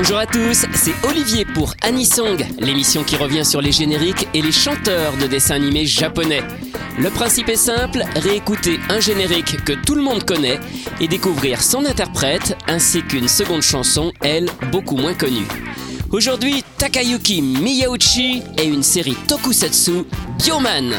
[0.00, 4.52] Bonjour à tous, c'est Olivier pour Anisong, l'émission qui revient sur les génériques et les
[4.52, 6.44] chanteurs de dessins animés japonais.
[7.00, 10.60] Le principe est simple, réécouter un générique que tout le monde connaît
[11.00, 15.48] et découvrir son interprète ainsi qu'une seconde chanson, elle, beaucoup moins connue.
[16.12, 20.04] Aujourd'hui, Takayuki Miyauchi et une série tokusatsu,
[20.38, 20.94] Bioman.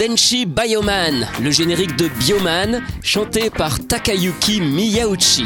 [0.00, 5.44] Denshi Bioman, le générique de Bioman, chanté par Takayuki Miyauchi.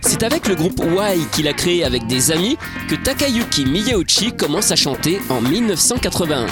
[0.00, 2.56] C'est avec le groupe Y qu'il a créé avec des amis
[2.88, 6.46] que Takayuki Miyauchi commence à chanter en 1981.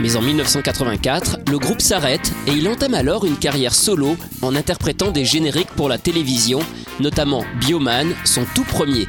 [0.00, 5.12] Mais en 1984, le groupe s'arrête et il entame alors une carrière solo en interprétant
[5.12, 6.58] des génériques pour la télévision,
[6.98, 9.06] notamment Bioman, son tout premier.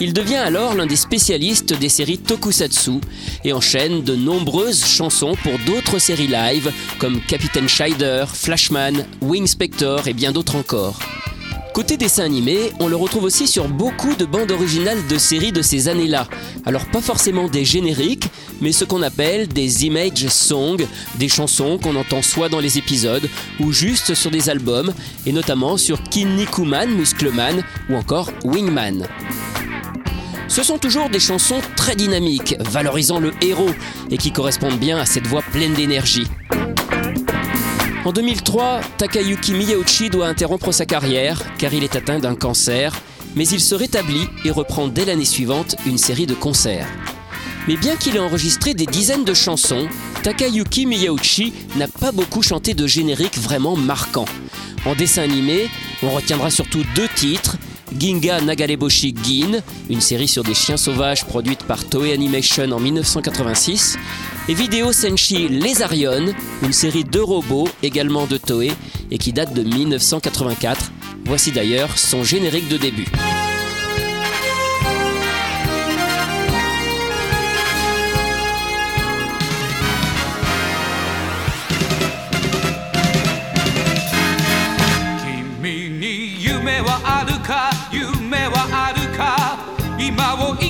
[0.00, 3.00] Il devient alors l'un des spécialistes des séries Tokusatsu
[3.44, 10.06] et enchaîne de nombreuses chansons pour d'autres séries live comme Captain Scheider, Flashman, Wing Spector
[10.06, 11.00] et bien d'autres encore.
[11.74, 15.62] Côté dessin animé, on le retrouve aussi sur beaucoup de bandes originales de séries de
[15.62, 16.28] ces années-là.
[16.64, 18.28] Alors pas forcément des génériques,
[18.60, 20.86] mais ce qu'on appelle des image songs,
[21.18, 23.28] des chansons qu'on entend soit dans les épisodes
[23.58, 24.92] ou juste sur des albums,
[25.26, 29.06] et notamment sur Kinnikuman, Muscleman ou encore Wingman.
[30.48, 33.70] Ce sont toujours des chansons très dynamiques, valorisant le héros
[34.10, 36.26] et qui correspondent bien à cette voix pleine d'énergie.
[38.04, 42.94] En 2003, Takayuki Miyauchi doit interrompre sa carrière car il est atteint d'un cancer,
[43.36, 46.88] mais il se rétablit et reprend dès l'année suivante une série de concerts.
[47.68, 49.86] Mais bien qu'il ait enregistré des dizaines de chansons,
[50.22, 54.24] Takayuki Miyauchi n'a pas beaucoup chanté de génériques vraiment marquants.
[54.86, 55.68] En dessin animé,
[56.02, 57.58] on retiendra surtout deux titres,
[57.96, 63.96] Ginga Nagaleboshi Gin, une série sur des chiens sauvages produite par Toei Animation en 1986,
[64.48, 68.72] et Video Senshi Lézarion, une série de robots également de Toei
[69.10, 70.90] et qui date de 1984.
[71.24, 73.06] Voici d'ailleurs son générique de début.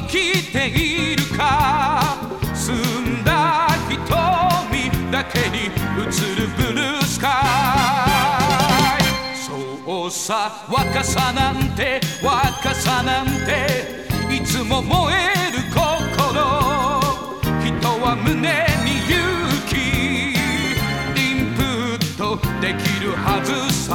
[0.08, 2.16] きているか。
[2.54, 5.70] 澄んだ瞳だけに映
[6.34, 7.28] るブルースカ
[8.98, 9.02] イ。
[9.36, 14.00] そうさ若さなんて若さなんて
[14.34, 15.16] いつも燃え
[15.52, 16.18] る心。
[17.62, 19.14] 人は胸に勇
[19.68, 19.74] 気。
[21.20, 22.24] インプット
[22.60, 23.88] できるはずさ。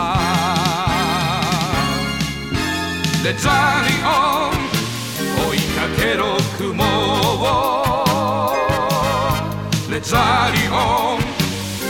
[3.24, 3.50] レザ
[3.88, 4.43] リオン
[6.58, 8.54] 雲を
[9.90, 10.72] レザリオ
[11.18, 11.20] ン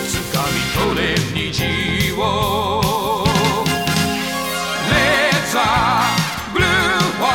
[0.07, 0.15] 掴
[0.49, 2.21] み取れ虹を
[4.89, 6.67] レーザーブルー
[7.19, 7.29] ホワ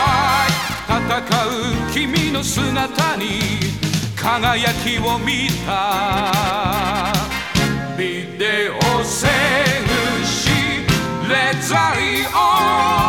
[0.46, 0.50] イ
[0.86, 0.92] ト
[1.30, 3.24] 戦う君の姿に
[4.16, 7.12] 輝きを見た
[7.98, 8.72] ビデオ
[9.04, 9.28] 戦
[10.24, 10.48] 士
[11.28, 13.07] レザリオン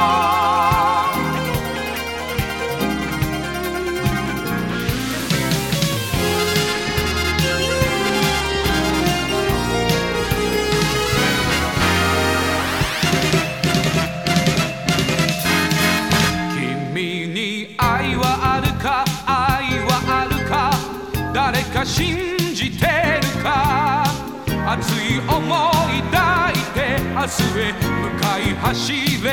[27.30, 27.80] て明日へ向
[28.20, 29.30] かい走れ。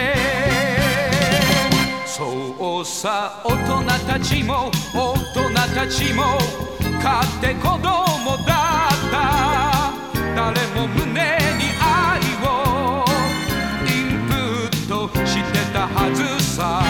[2.07, 6.23] そうさ大人たちも大人たちも
[7.03, 9.15] かって子供だった。
[10.35, 11.17] 誰も胸に
[11.81, 12.45] 愛を
[13.87, 16.19] インプットしてたはず
[16.55, 16.83] さ。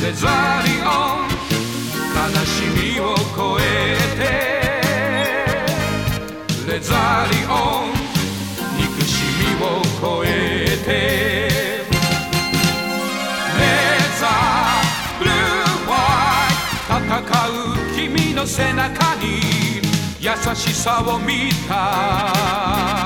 [0.00, 0.86] デザリオ
[1.22, 1.26] ン
[2.14, 2.50] 悲し
[2.94, 3.02] みを
[3.36, 3.62] 超え
[4.16, 4.56] て。
[6.68, 7.50] レザリオ
[7.92, 7.95] ン
[9.62, 10.90] を超えて
[13.58, 13.68] レ
[14.20, 15.34] ザーブルー
[15.88, 15.92] ワ
[16.48, 19.40] イト戦う君の背中に
[20.20, 23.05] 優しさを見た。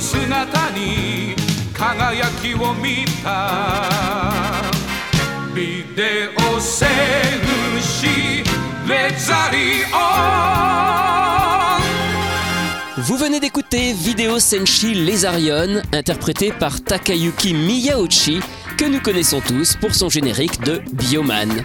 [0.00, 1.34] 姿に
[1.72, 4.62] 輝きを見た
[5.54, 6.88] ビデオ戦
[7.80, 8.06] 士
[8.88, 9.96] レザリオ
[10.62, 10.66] ン
[12.98, 18.40] Vous venez d'écouter Vidéo Senshi Lézarion, interprété par Takayuki Miyauchi,
[18.76, 21.62] que nous connaissons tous pour son générique de Bioman.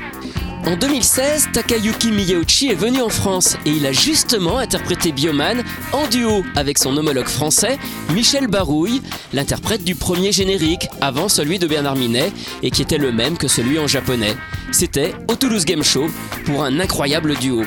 [0.67, 6.09] En 2016, Takayuki Miyauchi est venu en France et il a justement interprété Bioman en
[6.09, 7.79] duo avec son homologue français,
[8.13, 9.01] Michel Barouille,
[9.33, 12.33] l'interprète du premier générique avant celui de Bernard Minet
[12.65, 14.35] et qui était le même que celui en japonais.
[14.73, 16.09] C'était au Toulouse Game Show
[16.47, 17.63] pour un incroyable duo.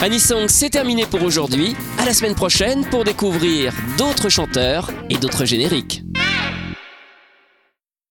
[0.00, 1.76] Anisong, c'est terminé pour aujourd'hui.
[1.96, 6.02] À la semaine prochaine pour découvrir d'autres chanteurs et d'autres génériques.